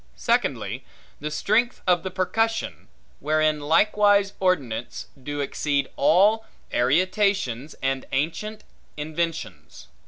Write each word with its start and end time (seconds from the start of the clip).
Secondly, 0.15 0.83
the 1.19 1.29
strength 1.29 1.83
of 1.85 2.01
the 2.01 2.09
percussion; 2.09 2.87
wherein 3.19 3.59
likewise 3.59 4.33
ordnance 4.39 5.05
do 5.21 5.41
exceed 5.41 5.89
all 5.95 6.43
arietations 6.73 7.75
and 7.83 8.07
ancient 8.11 8.63
inventions. 8.97 9.89